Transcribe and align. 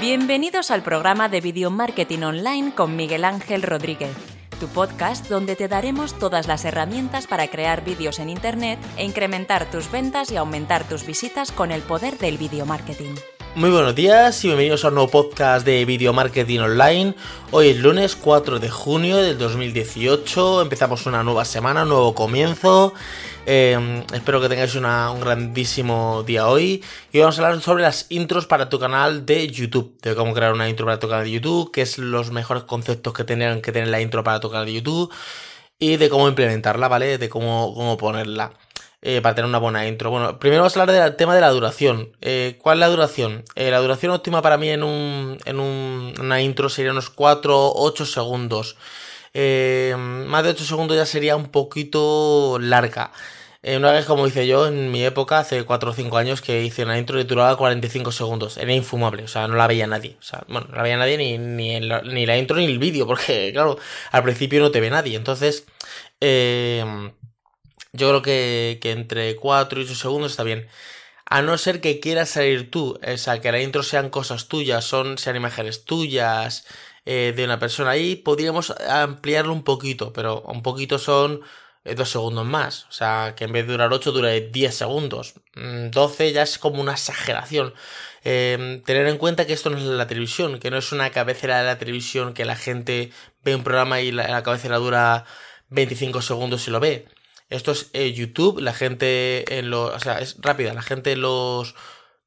Bienvenidos 0.00 0.70
al 0.70 0.82
programa 0.82 1.30
de 1.30 1.40
Video 1.40 1.70
Marketing 1.70 2.18
Online 2.18 2.74
con 2.74 2.96
Miguel 2.96 3.24
Ángel 3.24 3.62
Rodríguez, 3.62 4.14
tu 4.60 4.68
podcast 4.68 5.26
donde 5.28 5.56
te 5.56 5.68
daremos 5.68 6.18
todas 6.18 6.46
las 6.46 6.66
herramientas 6.66 7.26
para 7.26 7.48
crear 7.48 7.82
vídeos 7.82 8.18
en 8.18 8.28
Internet 8.28 8.78
e 8.98 9.04
incrementar 9.06 9.70
tus 9.70 9.90
ventas 9.90 10.30
y 10.30 10.36
aumentar 10.36 10.86
tus 10.86 11.06
visitas 11.06 11.50
con 11.50 11.72
el 11.72 11.80
poder 11.80 12.18
del 12.18 12.36
video 12.36 12.66
marketing. 12.66 13.14
Muy 13.56 13.70
buenos 13.70 13.94
días 13.94 14.44
y 14.44 14.48
bienvenidos 14.48 14.84
a 14.84 14.88
un 14.88 14.96
nuevo 14.96 15.10
podcast 15.10 15.64
de 15.64 15.86
Video 15.86 16.12
Marketing 16.12 16.60
Online. 16.60 17.14
Hoy 17.52 17.68
es 17.68 17.78
lunes 17.78 18.14
4 18.14 18.58
de 18.58 18.68
junio 18.68 19.16
del 19.16 19.38
2018, 19.38 20.60
empezamos 20.60 21.06
una 21.06 21.22
nueva 21.22 21.46
semana, 21.46 21.84
un 21.84 21.88
nuevo 21.88 22.14
comienzo. 22.14 22.92
Eh, 23.46 24.04
espero 24.12 24.42
que 24.42 24.50
tengáis 24.50 24.74
un 24.74 24.82
grandísimo 24.82 26.22
día 26.26 26.48
hoy. 26.48 26.84
Y 27.12 27.20
vamos 27.20 27.38
a 27.38 27.46
hablar 27.46 27.62
sobre 27.62 27.82
las 27.82 28.04
intros 28.10 28.44
para 28.44 28.68
tu 28.68 28.78
canal 28.78 29.24
de 29.24 29.48
YouTube. 29.48 29.98
De 30.02 30.14
cómo 30.14 30.34
crear 30.34 30.52
una 30.52 30.68
intro 30.68 30.84
para 30.84 30.98
tu 30.98 31.08
canal 31.08 31.24
de 31.24 31.30
YouTube, 31.30 31.72
qué 31.72 31.80
es 31.80 31.96
los 31.96 32.32
mejores 32.32 32.64
conceptos 32.64 33.14
que 33.14 33.24
tenían 33.24 33.62
que 33.62 33.72
tener 33.72 33.88
la 33.88 34.02
intro 34.02 34.22
para 34.22 34.38
tu 34.38 34.50
canal 34.50 34.66
de 34.66 34.74
YouTube. 34.74 35.10
Y 35.78 35.96
de 35.96 36.10
cómo 36.10 36.28
implementarla, 36.28 36.88
¿vale? 36.88 37.16
De 37.16 37.30
cómo, 37.30 37.72
cómo 37.74 37.96
ponerla. 37.96 38.52
Eh, 39.02 39.20
para 39.20 39.34
tener 39.34 39.48
una 39.48 39.58
buena 39.58 39.86
intro. 39.86 40.10
Bueno, 40.10 40.38
primero 40.38 40.62
vamos 40.62 40.76
a 40.76 40.80
hablar 40.80 41.04
del 41.04 41.16
tema 41.16 41.34
de 41.34 41.40
la 41.40 41.50
duración. 41.50 42.16
Eh, 42.22 42.58
¿Cuál 42.60 42.78
es 42.78 42.80
la 42.80 42.88
duración? 42.88 43.44
Eh, 43.54 43.70
la 43.70 43.78
duración 43.78 44.10
óptima 44.12 44.42
para 44.42 44.56
mí 44.56 44.70
en, 44.70 44.82
un, 44.82 45.38
en 45.44 45.60
un, 45.60 46.14
una 46.18 46.40
intro 46.40 46.68
sería 46.68 46.92
unos 46.92 47.14
4-8 47.14 48.04
segundos. 48.06 48.76
más 49.34 50.42
de 50.44 50.50
8 50.50 50.64
segundos 50.64 50.96
ya 50.96 51.06
sería 51.06 51.36
un 51.36 51.50
poquito 51.50 52.58
larga. 52.60 53.12
una 53.62 53.92
vez, 53.92 54.06
como 54.06 54.26
hice 54.26 54.46
yo 54.46 54.66
en 54.66 54.90
mi 54.90 55.04
época, 55.04 55.38
hace 55.40 55.64
4 55.64 55.90
o 55.90 55.94
5 55.94 56.16
años, 56.16 56.40
que 56.40 56.64
hice 56.64 56.84
una 56.84 56.98
intro 56.98 57.18
que 57.18 57.24
duraba 57.24 57.56
45 57.56 58.12
segundos. 58.12 58.56
Era 58.56 58.72
infumable, 58.72 59.24
o 59.24 59.28
sea, 59.28 59.46
no 59.46 59.56
la 59.56 59.66
veía 59.66 59.86
nadie. 59.86 60.16
O 60.18 60.22
sea, 60.22 60.42
bueno, 60.48 60.68
no 60.70 60.76
la 60.76 60.82
veía 60.82 60.96
nadie 60.96 61.18
ni, 61.18 61.38
ni, 61.38 61.80
la, 61.80 62.02
ni 62.02 62.26
la 62.26 62.36
intro 62.38 62.56
ni 62.56 62.64
el 62.64 62.78
vídeo, 62.78 63.06
porque, 63.06 63.50
claro, 63.52 63.78
al 64.12 64.22
principio 64.22 64.60
no 64.60 64.70
te 64.70 64.80
ve 64.80 64.90
nadie. 64.90 65.16
Entonces, 65.16 65.66
eh 66.20 67.12
yo 67.96 68.08
creo 68.08 68.22
que, 68.22 68.78
entre 68.90 69.36
4 69.36 69.80
y 69.80 69.84
8 69.84 69.94
segundos 69.94 70.32
está 70.32 70.42
bien. 70.42 70.68
A 71.26 71.42
no 71.42 71.58
ser 71.58 71.80
que 71.80 72.00
quieras 72.00 72.30
salir 72.30 72.70
tú, 72.70 72.98
o 73.04 73.16
sea, 73.16 73.40
que 73.40 73.50
la 73.52 73.60
intro 73.60 73.82
sean 73.82 74.10
cosas 74.10 74.48
tuyas, 74.48 74.84
son, 74.84 75.18
sean 75.18 75.36
imágenes 75.36 75.84
tuyas 75.84 76.66
eh, 77.04 77.32
de 77.36 77.44
una 77.44 77.58
persona 77.58 77.90
ahí, 77.90 78.16
podríamos 78.16 78.72
ampliarlo 78.88 79.52
un 79.52 79.64
poquito, 79.64 80.12
pero 80.12 80.42
un 80.42 80.62
poquito 80.62 80.98
son 80.98 81.40
2 81.84 82.00
eh, 82.00 82.10
segundos 82.10 82.46
más. 82.46 82.84
O 82.88 82.92
sea, 82.92 83.34
que 83.36 83.44
en 83.44 83.52
vez 83.52 83.66
de 83.66 83.72
durar 83.72 83.92
8 83.92 84.12
dure 84.12 84.40
10 84.40 84.74
segundos. 84.74 85.34
12 85.54 86.30
mm, 86.30 86.34
ya 86.34 86.42
es 86.42 86.58
como 86.58 86.80
una 86.80 86.92
exageración. 86.92 87.74
Em, 88.24 88.82
tener 88.82 89.06
en 89.06 89.18
cuenta 89.18 89.46
que 89.46 89.52
esto 89.52 89.70
no 89.70 89.78
es 89.78 89.84
la 89.84 90.06
televisión, 90.08 90.58
que 90.58 90.70
no 90.70 90.78
es 90.78 90.92
una 90.92 91.10
cabecera 91.10 91.58
de 91.60 91.66
la 91.66 91.78
televisión 91.78 92.34
que 92.34 92.44
la 92.44 92.56
gente 92.56 93.12
ve 93.44 93.54
un 93.54 93.62
programa 93.64 94.00
y 94.00 94.10
la, 94.10 94.28
la 94.28 94.42
cabecera 94.42 94.78
dura 94.78 95.26
25 95.70 96.22
segundos 96.22 96.66
y 96.68 96.70
lo 96.70 96.80
ve. 96.80 97.06
Esto 97.48 97.72
es 97.72 97.90
eh, 97.92 98.12
YouTube, 98.12 98.60
la 98.60 98.72
gente 98.72 99.58
en 99.58 99.70
los... 99.70 99.94
O 99.94 100.00
sea, 100.00 100.18
es 100.18 100.36
rápida, 100.40 100.74
la 100.74 100.82
gente 100.82 101.12
en 101.12 101.22
los 101.22 101.74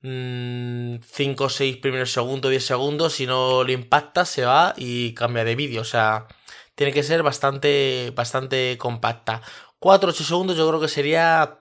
5 0.01 1.43
o 1.43 1.49
6 1.49 1.77
primeros 1.77 2.11
segundos, 2.11 2.51
10 2.51 2.65
segundos, 2.65 3.13
si 3.13 3.27
no 3.27 3.63
le 3.63 3.73
impacta, 3.73 4.25
se 4.25 4.45
va 4.45 4.73
y 4.77 5.13
cambia 5.13 5.43
de 5.43 5.55
vídeo. 5.55 5.81
O 5.81 5.85
sea, 5.85 6.27
tiene 6.75 6.93
que 6.93 7.03
ser 7.03 7.23
bastante, 7.23 8.11
bastante 8.15 8.77
compacta. 8.77 9.41
4 9.79 10.09
8 10.11 10.23
segundos 10.23 10.57
yo 10.57 10.67
creo 10.67 10.79
que 10.79 10.87
sería 10.87 11.59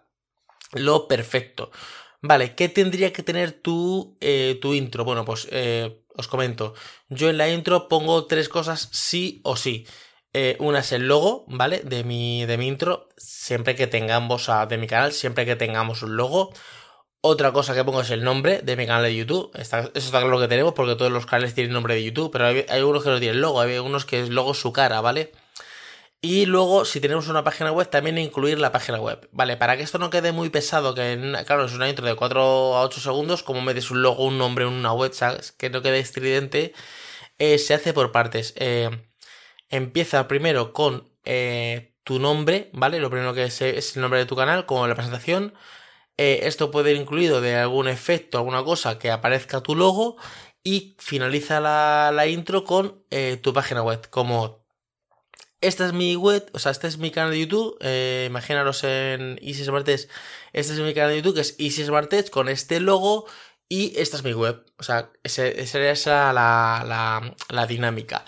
lo 0.72 1.08
perfecto. 1.08 1.70
Vale, 2.20 2.54
¿qué 2.54 2.68
tendría 2.68 3.12
que 3.12 3.22
tener 3.22 3.52
tu, 3.52 4.16
eh, 4.20 4.58
tu 4.60 4.74
intro? 4.74 5.04
Bueno, 5.04 5.24
pues 5.24 5.48
eh, 5.50 6.02
os 6.16 6.28
comento. 6.28 6.74
Yo 7.08 7.30
en 7.30 7.38
la 7.38 7.48
intro 7.48 7.88
pongo 7.88 8.26
tres 8.26 8.48
cosas 8.48 8.88
sí 8.92 9.40
o 9.44 9.56
sí. 9.56 9.86
Eh, 10.40 10.54
una 10.60 10.78
es 10.78 10.92
el 10.92 11.08
logo, 11.08 11.44
¿vale? 11.48 11.80
De 11.80 12.04
mi, 12.04 12.46
de 12.46 12.56
mi 12.58 12.68
intro. 12.68 13.08
Siempre 13.16 13.74
que 13.74 13.88
tengamos, 13.88 14.48
de 14.68 14.78
mi 14.78 14.86
canal, 14.86 15.12
siempre 15.12 15.44
que 15.44 15.56
tengamos 15.56 16.04
un 16.04 16.16
logo. 16.16 16.52
Otra 17.20 17.50
cosa 17.50 17.74
que 17.74 17.82
pongo 17.82 18.02
es 18.02 18.10
el 18.10 18.22
nombre 18.22 18.62
de 18.62 18.76
mi 18.76 18.86
canal 18.86 19.02
de 19.02 19.16
YouTube. 19.16 19.50
eso 19.54 19.90
está 19.94 20.20
claro 20.20 20.38
que 20.38 20.46
tenemos 20.46 20.74
porque 20.74 20.94
todos 20.94 21.10
los 21.10 21.26
canales 21.26 21.54
tienen 21.54 21.72
nombre 21.72 21.94
de 21.96 22.04
YouTube, 22.04 22.30
pero 22.30 22.46
hay, 22.46 22.64
hay 22.68 22.82
unos 22.82 23.02
que 23.02 23.10
no 23.10 23.18
tienen 23.18 23.40
logo, 23.40 23.60
hay 23.60 23.74
algunos 23.74 24.04
que 24.04 24.20
es 24.20 24.28
logo 24.28 24.54
su 24.54 24.72
cara, 24.72 25.00
¿vale? 25.00 25.32
Y 26.20 26.46
luego, 26.46 26.84
si 26.84 27.00
tenemos 27.00 27.26
una 27.26 27.42
página 27.42 27.72
web, 27.72 27.90
también 27.90 28.16
incluir 28.18 28.60
la 28.60 28.70
página 28.70 29.00
web. 29.00 29.28
Vale, 29.32 29.56
para 29.56 29.76
que 29.76 29.82
esto 29.82 29.98
no 29.98 30.08
quede 30.08 30.30
muy 30.30 30.50
pesado, 30.50 30.94
que 30.94 31.42
claro, 31.46 31.64
es 31.64 31.72
una 31.74 31.88
intro 31.88 32.06
de 32.06 32.14
4 32.14 32.40
a 32.76 32.82
8 32.84 33.00
segundos, 33.00 33.42
como 33.42 33.60
metes 33.62 33.90
un 33.90 34.02
logo, 34.02 34.24
un 34.24 34.38
nombre 34.38 34.64
en 34.66 34.70
una 34.70 34.92
web, 34.92 35.12
¿sabes? 35.14 35.50
Que 35.50 35.68
no 35.68 35.82
quede 35.82 35.98
estridente, 35.98 36.74
eh, 37.38 37.58
se 37.58 37.74
hace 37.74 37.92
por 37.92 38.12
partes. 38.12 38.54
Eh, 38.56 38.90
empieza 39.68 40.28
primero 40.28 40.72
con 40.72 41.10
eh, 41.24 41.94
tu 42.04 42.18
nombre, 42.18 42.70
¿vale? 42.72 43.00
Lo 43.00 43.10
primero 43.10 43.34
que 43.34 43.44
es, 43.44 43.60
el 43.60 44.00
nombre 44.02 44.20
de 44.20 44.26
tu 44.26 44.36
canal, 44.36 44.66
como 44.66 44.86
la 44.86 44.94
presentación. 44.94 45.54
Eh, 46.16 46.40
esto 46.44 46.70
puede 46.70 46.92
ir 46.92 46.96
incluido 46.96 47.40
de 47.40 47.56
algún 47.56 47.88
efecto, 47.88 48.38
alguna 48.38 48.64
cosa 48.64 48.98
que 48.98 49.10
aparezca 49.10 49.62
tu 49.62 49.74
logo. 49.76 50.16
Y 50.64 50.96
finaliza 50.98 51.60
la, 51.60 52.10
la 52.14 52.26
intro 52.26 52.64
con 52.64 53.04
eh, 53.10 53.38
tu 53.42 53.52
página 53.52 53.82
web, 53.82 54.08
como 54.10 54.66
esta 55.60 55.86
es 55.86 55.92
mi 55.92 56.14
web, 56.14 56.48
o 56.52 56.58
sea, 56.60 56.70
este 56.70 56.86
es 56.86 56.98
mi 56.98 57.10
canal 57.10 57.32
de 57.32 57.40
YouTube. 57.40 57.76
Eh, 57.80 58.26
imaginaros 58.28 58.84
en 58.84 59.38
Easy 59.42 59.64
Smart 59.64 59.88
Este 59.88 60.08
es 60.52 60.78
mi 60.78 60.94
canal 60.94 61.10
de 61.10 61.16
YouTube, 61.16 61.34
que 61.34 61.40
es 61.40 61.56
Easy 61.58 61.84
Smart 61.84 62.30
con 62.30 62.48
este 62.48 62.80
logo. 62.80 63.26
Y 63.68 63.98
esta 63.98 64.16
es 64.16 64.22
mi 64.24 64.32
web. 64.32 64.64
O 64.78 64.82
sea, 64.82 65.10
esa 65.24 65.42
sería 65.66 65.90
esa 65.90 66.32
la, 66.32 67.34
la 67.50 67.66
dinámica. 67.66 68.24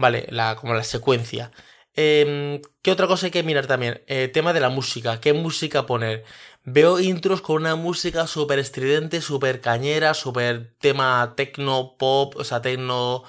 Vale, 0.00 0.26
la, 0.30 0.56
como 0.56 0.72
la 0.74 0.82
secuencia. 0.82 1.50
Em, 1.94 2.62
¿Qué 2.82 2.90
otra 2.90 3.06
cosa 3.06 3.26
hay 3.26 3.32
que 3.32 3.42
mirar 3.42 3.66
también? 3.66 4.02
Eh, 4.06 4.28
tema 4.28 4.52
de 4.54 4.60
la 4.60 4.70
música. 4.70 5.20
¿Qué 5.20 5.34
música 5.34 5.84
poner? 5.84 6.24
Veo 6.64 7.00
intros 7.00 7.42
con 7.42 7.56
una 7.56 7.76
música 7.76 8.26
súper 8.26 8.58
estridente, 8.58 9.20
súper 9.20 9.60
cañera, 9.60 10.14
súper 10.14 10.72
tema 10.78 11.34
tecno 11.36 11.96
pop, 11.98 12.34
o 12.36 12.44
sea, 12.44 12.62
tecno 12.62 13.24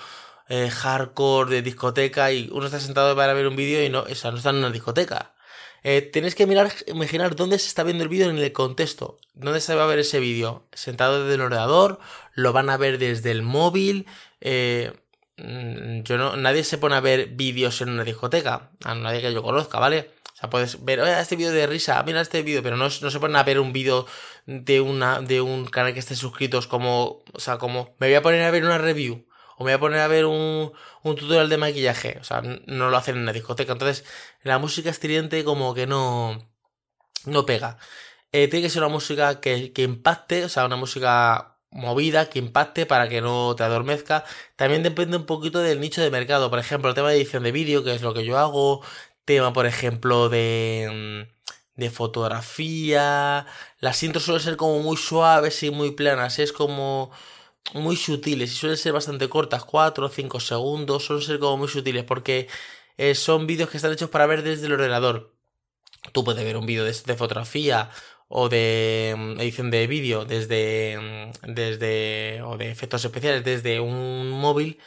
eh, 0.48 0.70
hardcore 0.70 1.56
de 1.56 1.62
discoteca 1.62 2.32
y 2.32 2.50
uno 2.54 2.66
está 2.68 2.80
sentado 2.80 3.16
para 3.18 3.34
ver 3.34 3.48
un 3.48 3.56
vídeo 3.58 3.84
y 3.84 3.90
no, 3.90 4.02
o 4.04 4.16
sea, 4.16 4.32
no 4.32 4.38
está 4.38 4.52
en 4.52 4.58
una 4.58 4.70
discoteca. 4.70 5.34
Eh, 5.84 6.02
tenéis 6.02 6.36
que 6.36 6.46
mirar, 6.48 6.72
imaginar 6.88 7.36
dónde 7.36 7.60
se 7.60 7.68
está 7.68 7.84
viendo 7.84 8.04
el 8.04 8.10
vídeo 8.10 8.30
en 8.30 8.38
el 8.38 8.52
contexto. 8.54 9.20
¿Dónde 9.34 9.60
se 9.62 9.76
va 9.76 9.84
a 9.84 9.88
ver 9.88 10.00
ese 10.00 10.20
vídeo? 10.20 10.68
Sentado 10.74 11.24
desde 11.24 11.36
el 11.36 11.42
ordenador, 11.42 12.00
lo 12.34 12.54
van 12.54 12.70
a 12.70 12.78
ver 12.78 12.98
desde 12.98 13.32
el 13.32 13.42
móvil. 13.42 14.06
Eh, 14.42 14.94
yo 16.04 16.18
no, 16.18 16.36
nadie 16.38 16.64
se 16.64 16.78
pone 16.78 16.96
a 16.96 17.00
ver 17.00 17.28
vídeos 17.28 17.82
en 17.82 17.90
una 17.90 18.04
discoteca, 18.04 18.72
a 18.84 18.96
nadie 18.96 19.22
que 19.22 19.34
yo 19.34 19.44
conozca, 19.44 19.80
¿vale? 19.80 20.12
O 20.34 20.38
sea, 20.38 20.50
puedes 20.50 20.84
ver, 20.84 21.02
oye, 21.02 21.20
este 21.20 21.36
vídeo 21.36 21.52
de 21.52 21.68
risa, 21.68 22.02
mira 22.04 22.22
este 22.22 22.42
vídeo, 22.42 22.64
pero 22.64 22.78
no, 22.78 22.86
no 22.86 23.12
se 23.12 23.20
ponen 23.20 23.36
a 23.36 23.44
ver 23.44 23.60
un 23.60 23.74
vídeo 23.74 24.06
de 24.46 24.82
una, 24.82 25.22
de 25.22 25.42
un 25.42 25.66
canal 25.66 25.94
que 25.94 26.00
esté 26.00 26.16
suscritos 26.16 26.68
como, 26.68 27.24
o 27.34 27.40
sea, 27.40 27.58
como, 27.58 27.96
me 28.00 28.08
voy 28.08 28.16
a 28.16 28.22
poner 28.22 28.44
a 28.44 28.52
ver 28.52 28.64
una 28.64 28.78
review, 28.78 29.28
o 29.58 29.64
me 29.64 29.72
voy 29.72 29.74
a 29.74 29.80
poner 29.80 30.00
a 30.00 30.08
ver 30.08 30.26
un, 30.26 30.72
un 31.04 31.16
tutorial 31.16 31.50
de 31.50 31.58
maquillaje, 31.58 32.18
o 32.20 32.24
sea, 32.24 32.42
no 32.42 32.90
lo 32.90 32.98
hacen 32.98 33.16
en 33.18 33.24
una 33.24 33.34
discoteca, 33.34 33.74
entonces, 33.74 34.06
la 34.44 34.58
música 34.58 34.90
estridente 34.90 35.44
como 35.44 35.74
que 35.74 35.88
no, 35.88 36.52
no 37.26 37.46
pega. 37.46 37.78
Eh, 38.32 38.48
tiene 38.48 38.64
que 38.64 38.70
ser 38.70 38.82
una 38.82 38.92
música 38.92 39.42
que, 39.42 39.74
que 39.74 39.84
impacte, 39.84 40.46
o 40.46 40.50
sea, 40.50 40.66
una 40.66 40.78
música 40.78 41.51
movida 41.72 42.30
que 42.30 42.40
impacte 42.40 42.86
para 42.86 43.10
que 43.10 43.22
no 43.22 43.56
te 43.56 43.64
adormezca. 43.64 44.26
También 44.56 44.84
depende 44.84 45.18
un 45.18 45.26
poquito 45.26 45.60
del 45.60 45.80
nicho 45.80 46.02
de 46.02 46.12
mercado. 46.12 46.50
Por 46.50 46.60
ejemplo, 46.60 46.90
el 46.90 46.96
tema 46.96 47.10
de 47.10 47.18
edición 47.18 47.44
de 47.44 47.52
vídeo, 47.52 47.84
que 47.84 47.96
es 47.96 48.02
lo 48.02 48.14
que 48.14 48.26
yo 48.26 48.38
hago. 48.38 48.82
Tema, 49.26 49.54
por 49.54 49.66
ejemplo, 49.66 50.30
de, 50.30 51.28
mm, 51.28 51.80
de 51.82 51.90
fotografía. 51.90 53.46
Las 53.80 54.04
intros 54.04 54.24
suelen 54.26 54.44
ser 54.44 54.58
como 54.58 54.80
muy 54.80 54.98
suaves 54.98 55.64
y 55.64 55.72
muy 55.72 55.92
planas. 55.92 56.40
Es 56.40 56.52
como 56.54 57.12
muy 57.74 57.96
sutiles 57.96 58.52
y 58.52 58.56
suelen 58.56 58.78
ser 58.78 58.94
bastante 58.94 59.30
cortas, 59.30 59.64
4 59.66 60.06
o 60.08 60.10
5 60.10 60.40
segundos. 60.40 61.06
Suelen 61.06 61.26
ser 61.26 61.40
como 61.40 61.58
muy 61.58 61.68
sutiles 61.70 62.04
porque 62.04 62.48
eh, 62.98 63.16
son 63.16 63.48
vídeos 63.48 63.70
que 63.70 63.78
están 63.78 63.94
hechos 63.94 64.10
para 64.10 64.26
ver 64.26 64.44
desde 64.44 64.68
el 64.68 64.74
ordenador. 64.74 65.34
Tú 66.14 66.24
puedes 66.24 66.44
ver 66.44 66.58
un 66.58 66.66
vídeo 66.66 66.84
de, 66.84 66.94
de 66.94 67.16
fotografía 67.16 67.90
o 68.32 68.50
de 68.50 69.14
mm, 69.18 69.40
edición 69.42 69.72
de 69.72 69.88
vídeo 69.88 70.26
desde, 70.26 70.98
mm, 71.46 71.54
desde, 71.54 72.42
o 72.44 72.58
de 72.58 72.72
efectos 72.72 73.04
especiales 73.06 73.44
desde 73.44 73.80
un 73.80 74.30
móvil, 74.32 74.80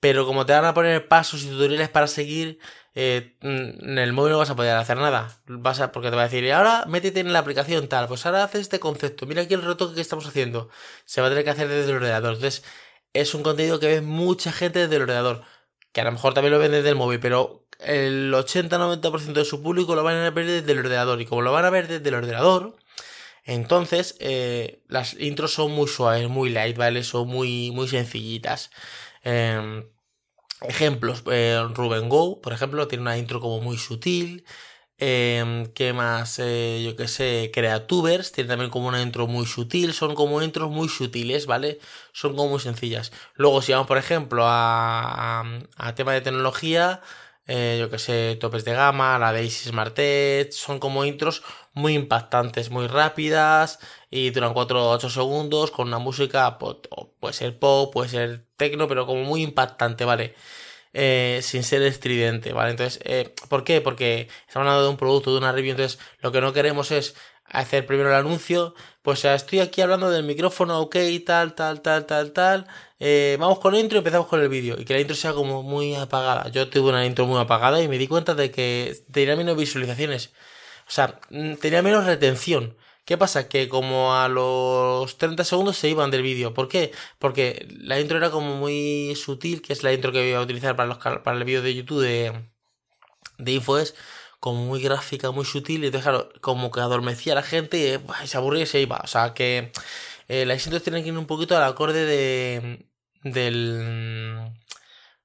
pero 0.00 0.26
como 0.26 0.46
te 0.46 0.52
van 0.52 0.64
a 0.66 0.74
poner 0.74 1.08
pasos 1.08 1.44
y 1.44 1.48
tutoriales 1.48 1.88
para 1.88 2.06
seguir, 2.06 2.58
eh, 2.94 3.36
mm, 3.40 3.90
en 3.90 3.98
el 3.98 4.12
móvil 4.12 4.32
no 4.32 4.38
vas 4.38 4.50
a 4.50 4.56
poder 4.56 4.76
hacer 4.76 4.98
nada. 4.98 5.40
Vas 5.46 5.80
a, 5.80 5.92
porque 5.92 6.10
te 6.10 6.16
va 6.16 6.22
a 6.22 6.28
decir, 6.28 6.50
ahora 6.52 6.84
métete 6.86 7.20
en 7.20 7.32
la 7.32 7.38
aplicación 7.40 7.88
tal, 7.88 8.08
pues 8.08 8.26
ahora 8.26 8.44
haces 8.44 8.62
este 8.62 8.80
concepto, 8.80 9.26
mira 9.26 9.42
aquí 9.42 9.54
el 9.54 9.62
retoque 9.62 9.94
que 9.94 10.00
estamos 10.00 10.26
haciendo. 10.26 10.68
Se 11.04 11.20
va 11.20 11.28
a 11.28 11.30
tener 11.30 11.44
que 11.44 11.50
hacer 11.50 11.68
desde 11.68 11.90
el 11.90 11.96
ordenador. 11.96 12.34
Entonces, 12.34 12.64
es 13.12 13.34
un 13.34 13.42
contenido 13.42 13.80
que 13.80 13.88
ve 13.88 14.00
mucha 14.02 14.52
gente 14.52 14.80
desde 14.80 14.96
el 14.96 15.02
ordenador. 15.02 15.42
Que 15.92 16.00
a 16.00 16.04
lo 16.04 16.12
mejor 16.12 16.34
también 16.34 16.52
lo 16.52 16.58
ven 16.58 16.72
desde 16.72 16.88
el 16.90 16.96
móvil, 16.96 17.20
pero 17.20 17.66
el 17.80 18.32
80-90% 18.34 19.32
de 19.34 19.44
su 19.44 19.62
público 19.62 19.94
lo 19.94 20.02
van 20.04 20.16
a 20.16 20.30
ver 20.30 20.46
desde 20.46 20.72
el 20.72 20.78
ordenador. 20.80 21.20
Y 21.20 21.26
como 21.26 21.42
lo 21.42 21.52
van 21.52 21.64
a 21.64 21.70
ver 21.70 21.88
desde 21.88 22.08
el 22.08 22.14
ordenador, 22.16 22.76
Entonces, 23.44 24.16
eh, 24.20 24.82
las 24.88 25.14
intros 25.14 25.52
son 25.54 25.72
muy 25.72 25.88
suaves, 25.88 26.28
muy 26.28 26.50
light, 26.50 26.76
¿vale? 26.76 27.02
Son 27.04 27.28
muy, 27.28 27.70
muy 27.72 27.88
sencillitas. 27.88 28.70
Em, 29.22 29.84
ejemplos, 30.62 31.22
eh, 31.30 31.60
Ruben 31.74 32.08
Go, 32.08 32.40
por 32.40 32.52
ejemplo, 32.52 32.88
tiene 32.88 33.02
una 33.02 33.18
intro 33.18 33.40
como 33.40 33.60
muy 33.60 33.78
sutil. 33.78 34.44
Eh, 34.98 35.70
¿Qué 35.74 35.92
más? 35.92 36.38
Eh, 36.40 36.82
yo 36.84 36.96
que 36.96 37.08
sé, 37.08 37.50
Creatubers 37.52 38.32
tiene 38.32 38.48
también 38.48 38.70
como 38.70 38.88
una 38.88 39.02
intro 39.02 39.26
muy 39.26 39.46
sutil. 39.46 39.92
Son 39.94 40.14
como 40.14 40.42
intros 40.42 40.70
muy 40.70 40.88
sutiles, 40.88 41.46
¿vale? 41.46 41.80
Son 42.12 42.36
como 42.36 42.50
muy 42.50 42.60
sencillas. 42.60 43.12
Luego, 43.34 43.62
si 43.62 43.72
vamos, 43.72 43.88
por 43.88 43.98
ejemplo, 43.98 44.44
a, 44.46 45.44
a 45.76 45.94
tema 45.96 46.12
de 46.14 46.20
tecnología, 46.22 47.02
eh, 47.54 47.76
yo 47.78 47.90
que 47.90 47.98
sé, 47.98 48.36
topes 48.40 48.64
de 48.64 48.72
gama, 48.72 49.18
la 49.18 49.30
Daisy 49.30 49.68
Smart 49.68 49.98
Edge, 49.98 50.52
son 50.52 50.78
como 50.78 51.04
intros 51.04 51.42
muy 51.74 51.92
impactantes, 51.94 52.70
muy 52.70 52.86
rápidas 52.86 53.78
y 54.10 54.30
duran 54.30 54.54
4 54.54 54.82
o 54.86 54.90
8 54.94 55.10
segundos 55.10 55.70
con 55.70 55.88
una 55.88 55.98
música, 55.98 56.56
pues, 56.58 56.76
puede 57.20 57.34
ser 57.34 57.58
pop, 57.58 57.92
puede 57.92 58.08
ser 58.08 58.46
techno, 58.56 58.88
pero 58.88 59.04
como 59.04 59.24
muy 59.24 59.42
impactante, 59.42 60.06
¿vale? 60.06 60.34
Eh, 60.94 61.40
sin 61.42 61.62
ser 61.62 61.82
estridente, 61.82 62.54
¿vale? 62.54 62.70
Entonces, 62.70 63.00
eh, 63.04 63.34
¿por 63.50 63.64
qué? 63.64 63.82
Porque 63.82 64.28
estamos 64.48 64.66
hablando 64.66 64.84
de 64.84 64.90
un 64.90 64.96
producto, 64.96 65.32
de 65.32 65.38
una 65.38 65.52
review, 65.52 65.72
entonces 65.72 65.98
lo 66.20 66.32
que 66.32 66.40
no 66.40 66.54
queremos 66.54 66.90
es 66.90 67.14
hacer 67.52 67.86
primero 67.86 68.08
el 68.08 68.16
anuncio, 68.16 68.74
pues 69.02 69.24
estoy 69.24 69.60
aquí 69.60 69.80
hablando 69.82 70.10
del 70.10 70.24
micrófono, 70.24 70.80
ok, 70.80 70.96
tal, 71.24 71.54
tal, 71.54 71.82
tal, 71.82 72.06
tal, 72.06 72.32
tal, 72.32 72.66
eh, 72.98 73.36
vamos 73.38 73.58
con 73.58 73.74
la 73.74 73.80
intro 73.80 73.96
y 73.96 74.00
empezamos 74.00 74.26
con 74.26 74.40
el 74.40 74.48
vídeo, 74.48 74.76
y 74.80 74.84
que 74.84 74.94
la 74.94 75.00
intro 75.00 75.14
sea 75.14 75.32
como 75.34 75.62
muy 75.62 75.94
apagada. 75.94 76.48
Yo 76.48 76.68
tuve 76.68 76.90
una 76.90 77.04
intro 77.06 77.26
muy 77.26 77.38
apagada 77.40 77.82
y 77.82 77.88
me 77.88 77.98
di 77.98 78.08
cuenta 78.08 78.34
de 78.34 78.50
que 78.50 78.96
tenía 79.12 79.36
menos 79.36 79.56
visualizaciones, 79.56 80.32
o 80.88 80.90
sea, 80.90 81.20
mm, 81.30 81.54
tenía 81.56 81.82
menos 81.82 82.06
retención. 82.06 82.76
¿Qué 83.04 83.18
pasa? 83.18 83.48
Que 83.48 83.68
como 83.68 84.14
a 84.14 84.28
los 84.28 85.18
30 85.18 85.44
segundos 85.44 85.76
se 85.76 85.88
iban 85.88 86.10
del 86.10 86.22
vídeo. 86.22 86.54
¿Por 86.54 86.68
qué? 86.68 86.92
Porque 87.18 87.66
la 87.80 87.98
intro 88.00 88.16
era 88.16 88.30
como 88.30 88.56
muy 88.56 89.14
sutil, 89.16 89.60
que 89.60 89.72
es 89.72 89.82
la 89.82 89.92
intro 89.92 90.12
que 90.12 90.20
voy 90.20 90.32
a 90.34 90.40
utilizar 90.40 90.76
para, 90.76 90.88
los, 90.88 90.98
para 90.98 91.36
el 91.36 91.44
vídeo 91.44 91.62
de 91.62 91.74
YouTube 91.74 92.00
de, 92.00 92.32
de 93.38 93.52
InfoES 93.52 93.94
como 94.42 94.64
muy 94.64 94.82
gráfica, 94.82 95.30
muy 95.30 95.44
sutil, 95.44 95.84
y 95.84 95.86
entonces, 95.86 96.12
como 96.40 96.72
que 96.72 96.80
adormecía 96.80 97.34
a 97.34 97.36
la 97.36 97.42
gente 97.44 98.00
y, 98.24 98.26
se 98.26 98.36
aburría 98.36 98.64
y 98.64 98.66
se 98.66 98.80
iba. 98.80 99.00
O 99.04 99.06
sea 99.06 99.34
que 99.34 99.70
eh, 100.26 100.44
las 100.46 100.64
intros 100.66 100.82
tienen 100.82 101.04
que 101.04 101.10
ir 101.10 101.16
un 101.16 101.26
poquito 101.26 101.56
al 101.56 101.62
acorde 101.62 102.04
de. 102.04 102.84
del. 103.22 104.50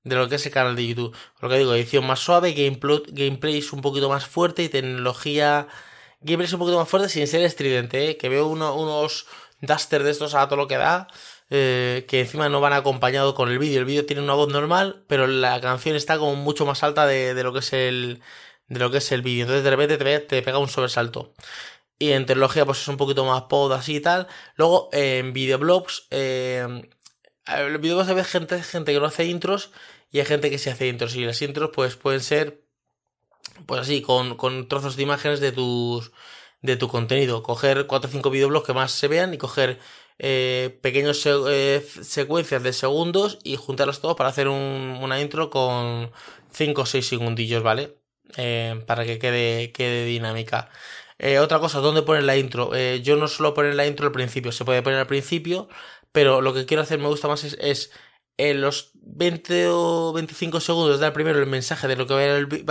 de 0.03 0.15
lo 0.15 0.29
que 0.29 0.35
es 0.35 0.45
el 0.45 0.51
canal 0.51 0.75
de 0.75 0.85
YouTube. 0.85 1.15
Lo 1.41 1.49
que 1.49 1.57
digo, 1.57 1.73
edición 1.73 2.05
más 2.05 2.19
suave, 2.19 2.53
gameplay, 2.53 3.01
gameplay 3.07 3.57
es 3.57 3.73
un 3.73 3.81
poquito 3.81 4.07
más 4.07 4.27
fuerte 4.27 4.61
y 4.63 4.69
tecnología. 4.69 5.67
Gameplay 6.21 6.45
es 6.45 6.53
un 6.53 6.59
poquito 6.59 6.77
más 6.77 6.87
fuerte 6.87 7.09
sin 7.09 7.25
ser 7.27 7.41
estridente, 7.41 8.11
¿eh? 8.11 8.17
que 8.17 8.29
veo 8.29 8.47
unos 8.47 9.25
duster 9.61 10.03
de 10.03 10.11
estos 10.11 10.35
a 10.35 10.45
todo 10.47 10.57
lo 10.57 10.67
que 10.67 10.77
da. 10.77 11.07
Eh, 11.49 12.05
que 12.07 12.21
encima 12.21 12.49
no 12.49 12.61
van 12.61 12.73
acompañado 12.73 13.33
con 13.33 13.49
el 13.49 13.57
vídeo. 13.57 13.79
El 13.79 13.85
vídeo 13.85 14.05
tiene 14.05 14.21
una 14.21 14.33
voz 14.35 14.49
normal, 14.49 15.03
pero 15.07 15.25
la 15.25 15.59
canción 15.61 15.95
está 15.95 16.19
como 16.19 16.35
mucho 16.35 16.67
más 16.67 16.83
alta 16.83 17.07
de, 17.07 17.33
de 17.33 17.43
lo 17.43 17.53
que 17.53 17.59
es 17.59 17.73
el, 17.73 18.21
de 18.67 18.79
lo 18.79 18.91
que 18.91 18.97
es 18.99 19.11
el 19.11 19.21
vídeo. 19.21 19.43
Entonces 19.43 19.63
de 19.63 19.69
repente 19.69 19.97
te, 20.19 20.41
pega 20.41 20.57
un 20.57 20.69
sobresalto. 20.69 21.33
Y 21.99 22.11
en 22.11 22.25
tecnología 22.25 22.65
pues 22.65 22.81
es 22.81 22.87
un 22.87 22.97
poquito 22.97 23.25
más 23.25 23.43
pod 23.43 23.73
así 23.73 23.97
y 23.97 24.01
tal. 24.01 24.27
Luego 24.55 24.89
en 24.93 25.33
videoblogs, 25.33 26.07
eh, 26.11 26.65
en 27.47 27.81
videoblogs 27.81 28.09
hay 28.09 28.23
gente, 28.23 28.61
gente 28.63 28.93
que 28.93 28.99
no 28.99 29.05
hace 29.07 29.25
intros 29.25 29.71
y 30.11 30.19
hay 30.19 30.25
gente 30.25 30.49
que 30.49 30.59
se 30.59 30.71
hace 30.71 30.87
intros. 30.87 31.15
Y 31.15 31.25
las 31.25 31.41
intros 31.41 31.71
pues 31.73 31.95
pueden 31.95 32.21
ser 32.21 32.63
pues 33.65 33.81
así, 33.81 34.01
con, 34.01 34.35
con 34.37 34.67
trozos 34.67 34.95
de 34.95 35.03
imágenes 35.03 35.39
de 35.39 35.51
tus 35.51 36.11
de 36.61 36.77
tu 36.77 36.87
contenido. 36.87 37.43
Coger 37.43 37.87
4 37.87 38.09
o 38.09 38.11
5 38.11 38.29
videoblogs 38.29 38.65
que 38.67 38.73
más 38.73 38.91
se 38.91 39.07
vean 39.07 39.33
y 39.33 39.37
coger 39.37 39.79
eh, 40.19 40.79
pequeños 40.81 41.23
eh, 41.25 41.85
secuencias 42.01 42.63
de 42.63 42.73
segundos 42.73 43.39
y 43.43 43.55
juntarlos 43.55 44.01
todos 44.01 44.15
para 44.17 44.29
hacer 44.29 44.47
un, 44.47 44.99
una 45.01 45.21
intro 45.21 45.49
con 45.49 46.11
5 46.51 46.81
o 46.81 46.85
6 46.85 47.07
segundillos, 47.07 47.63
¿vale? 47.63 47.96
Eh, 48.35 48.83
para 48.85 49.05
que 49.05 49.19
quede, 49.19 49.71
quede 49.71 50.05
dinámica. 50.05 50.69
Eh, 51.19 51.39
otra 51.39 51.59
cosa, 51.59 51.79
¿dónde 51.79 52.01
poner 52.03 52.23
la 52.23 52.37
intro? 52.37 52.75
Eh, 52.75 53.01
yo 53.03 53.15
no 53.15 53.27
suelo 53.27 53.53
poner 53.53 53.75
la 53.75 53.87
intro 53.87 54.05
al 54.07 54.11
principio, 54.11 54.51
se 54.51 54.65
puede 54.65 54.81
poner 54.83 54.99
al 54.99 55.07
principio, 55.07 55.67
pero 56.11 56.41
lo 56.41 56.53
que 56.53 56.65
quiero 56.65 56.83
hacer, 56.83 56.99
me 56.99 57.07
gusta 57.07 57.27
más, 57.27 57.43
es, 57.43 57.91
en 58.37 58.61
los 58.61 58.91
20 58.93 59.67
o 59.69 60.13
25 60.13 60.59
segundos 60.59 60.99
dar 60.99 61.13
primero 61.13 61.39
el 61.39 61.47
mensaje 61.47 61.87
de 61.87 61.95
lo 61.95 62.05
que 62.07 62.13
va 62.13 62.19
a 62.19 62.23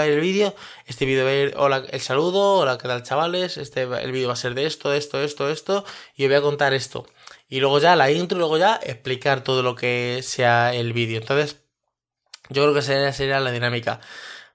ir 0.06 0.12
el, 0.12 0.20
vídeo. 0.20 0.54
Este 0.86 1.04
vídeo 1.06 1.24
va 1.24 1.30
a 1.30 1.34
ir, 1.34 1.54
hola, 1.56 1.84
el 1.90 2.00
saludo, 2.00 2.58
hola, 2.58 2.78
¿qué 2.78 2.86
tal 2.88 3.02
chavales? 3.02 3.56
Este, 3.56 3.82
el 3.82 4.12
vídeo 4.12 4.28
va 4.28 4.34
a 4.34 4.36
ser 4.36 4.54
de 4.54 4.66
esto, 4.66 4.92
esto, 4.92 5.22
esto, 5.22 5.50
esto, 5.50 5.84
y 6.14 6.24
os 6.24 6.28
voy 6.28 6.36
a 6.36 6.42
contar 6.42 6.72
esto. 6.74 7.06
Y 7.48 7.60
luego 7.60 7.80
ya 7.80 7.96
la 7.96 8.10
intro, 8.10 8.36
y 8.38 8.40
luego 8.40 8.58
ya 8.58 8.76
explicar 8.82 9.42
todo 9.42 9.62
lo 9.62 9.74
que 9.74 10.20
sea 10.22 10.74
el 10.74 10.92
vídeo. 10.92 11.18
Entonces, 11.18 11.62
yo 12.48 12.62
creo 12.62 12.74
que 12.74 12.82
sería, 12.82 13.12
sería 13.12 13.40
la 13.40 13.50
dinámica. 13.50 14.00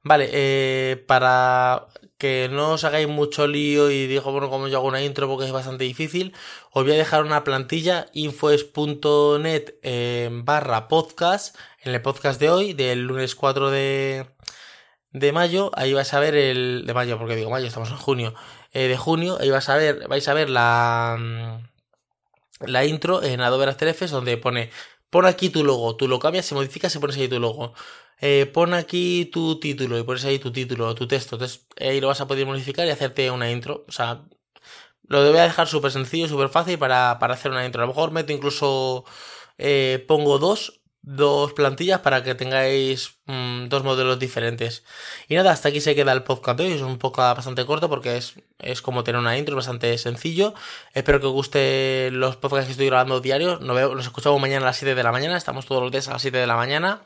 Vale, 0.03 0.29
eh, 0.33 1.03
para 1.07 1.87
que 2.17 2.49
no 2.51 2.73
os 2.73 2.83
hagáis 2.83 3.07
mucho 3.07 3.45
lío 3.47 3.91
y 3.91 4.07
digo, 4.07 4.31
bueno, 4.31 4.49
como 4.49 4.67
yo 4.67 4.77
hago 4.77 4.87
una 4.87 5.03
intro 5.03 5.27
porque 5.27 5.45
es 5.45 5.51
bastante 5.51 5.83
difícil, 5.83 6.33
os 6.71 6.83
voy 6.83 6.93
a 6.93 6.95
dejar 6.97 7.23
una 7.23 7.43
plantilla 7.43 8.07
infoes.net 8.13 9.75
eh, 9.83 10.29
barra 10.31 10.87
podcast 10.87 11.55
en 11.83 11.93
el 11.93 12.01
podcast 12.01 12.39
de 12.39 12.49
hoy, 12.49 12.73
del 12.73 13.03
lunes 13.05 13.35
4 13.35 13.69
de, 13.69 14.25
de 15.11 15.31
mayo, 15.33 15.71
ahí 15.75 15.93
vais 15.93 16.13
a 16.13 16.19
ver 16.19 16.35
el... 16.35 16.83
de 16.87 16.93
mayo, 16.95 17.19
porque 17.19 17.35
digo 17.35 17.51
mayo, 17.51 17.67
estamos 17.67 17.89
en 17.91 17.97
junio, 17.97 18.33
eh, 18.73 18.87
de 18.87 18.97
junio, 18.97 19.37
ahí 19.39 19.51
vais 19.51 19.69
a 19.69 19.75
ver, 19.77 20.07
vais 20.07 20.27
a 20.27 20.33
ver 20.33 20.49
la... 20.49 21.61
La 22.59 22.85
intro 22.85 23.23
en 23.23 23.41
Adobe 23.41 23.65
After 23.65 23.87
Effects 23.87 24.11
donde 24.11 24.37
pone 24.37 24.69
pon 25.09 25.25
aquí 25.25 25.49
tu 25.49 25.63
logo, 25.63 25.95
tú 25.95 26.07
lo 26.07 26.19
cambias, 26.19 26.45
se 26.45 26.55
modifica, 26.55 26.89
se 26.89 26.99
pones 26.99 27.17
ahí 27.17 27.27
tu 27.27 27.39
logo 27.39 27.73
eh, 28.21 28.45
pon 28.53 28.73
aquí 28.73 29.25
tu 29.33 29.59
título 29.59 29.97
y 29.97 30.03
pones 30.03 30.23
ahí 30.25 30.39
tu 30.39 30.51
título, 30.51 30.93
tu 30.95 31.07
texto. 31.07 31.35
Entonces 31.35 31.65
ahí 31.79 31.99
lo 31.99 32.07
vas 32.07 32.21
a 32.21 32.27
poder 32.27 32.45
modificar 32.45 32.85
y 32.87 32.91
hacerte 32.91 33.31
una 33.31 33.49
intro. 33.51 33.85
O 33.87 33.91
sea, 33.91 34.23
lo 35.07 35.27
voy 35.29 35.39
a 35.39 35.43
dejar 35.43 35.67
súper 35.67 35.91
sencillo, 35.91 36.27
súper 36.27 36.49
fácil 36.49 36.77
para, 36.79 37.17
para, 37.19 37.33
hacer 37.33 37.51
una 37.51 37.65
intro. 37.65 37.81
A 37.81 37.85
lo 37.85 37.93
mejor 37.93 38.11
meto 38.11 38.31
incluso, 38.31 39.05
eh, 39.57 40.05
pongo 40.07 40.39
dos, 40.39 40.81
dos 41.01 41.53
plantillas 41.53 42.01
para 42.01 42.23
que 42.23 42.35
tengáis 42.35 43.17
mm, 43.25 43.67
dos 43.69 43.83
modelos 43.83 44.19
diferentes. 44.19 44.83
Y 45.27 45.35
nada, 45.35 45.51
hasta 45.51 45.69
aquí 45.69 45.81
se 45.81 45.95
queda 45.95 46.13
el 46.13 46.23
podcast 46.23 46.59
de 46.59 46.65
hoy. 46.65 46.73
Es 46.73 46.81
un 46.81 46.97
poco 46.97 47.21
bastante 47.21 47.65
corto 47.65 47.89
porque 47.89 48.17
es, 48.17 48.35
es 48.59 48.81
como 48.81 49.03
tener 49.03 49.19
una 49.19 49.37
intro, 49.37 49.55
bastante 49.55 49.97
sencillo. 49.97 50.53
Espero 50.93 51.19
que 51.19 51.25
os 51.27 51.33
guste 51.33 52.09
los 52.11 52.37
podcasts 52.37 52.67
que 52.67 52.71
estoy 52.73 52.87
grabando 52.87 53.19
diarios. 53.19 53.61
Nos, 53.61 53.75
veo, 53.75 53.95
nos 53.95 54.05
escuchamos 54.05 54.39
mañana 54.39 54.63
a 54.65 54.67
las 54.67 54.77
7 54.77 54.95
de 54.95 55.03
la 55.03 55.11
mañana. 55.11 55.37
Estamos 55.37 55.65
todos 55.65 55.81
los 55.81 55.91
días 55.91 56.07
a 56.07 56.13
las 56.13 56.21
7 56.21 56.37
de 56.37 56.47
la 56.47 56.55
mañana. 56.55 57.01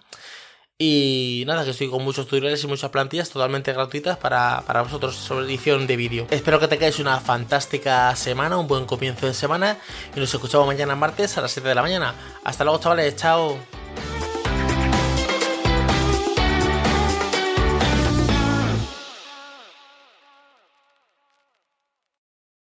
Y 0.77 1.45
nada, 1.47 1.63
que 1.63 1.71
estoy 1.71 1.89
con 1.89 2.03
muchos 2.03 2.25
tutoriales 2.25 2.61
y 2.65 2.67
muchas 2.67 2.89
plantillas 2.89 3.29
totalmente 3.29 3.71
gratuitas 3.71 4.17
para, 4.17 4.61
para 4.67 4.81
vosotros 4.81 5.15
sobre 5.15 5.45
edición 5.45 5.87
de 5.87 5.95
vídeo. 5.95 6.27
Espero 6.31 6.59
que 6.59 6.67
tengáis 6.67 6.99
una 6.99 7.21
fantástica 7.21 8.13
semana, 8.17 8.57
un 8.57 8.67
buen 8.67 8.85
comienzo 8.85 9.25
de 9.25 9.33
semana 9.33 9.77
y 10.13 10.19
nos 10.19 10.33
escuchamos 10.33 10.67
mañana 10.67 10.95
martes 10.95 11.37
a 11.37 11.41
las 11.41 11.51
7 11.51 11.69
de 11.69 11.75
la 11.75 11.81
mañana. 11.81 12.13
Hasta 12.43 12.65
luego 12.65 12.79
chavales, 12.79 13.15
chao. 13.15 13.57